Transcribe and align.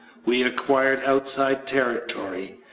We 0.25 0.41
acquired 0.41 1.03
outside 1.05 1.67
territory. 1.67 2.57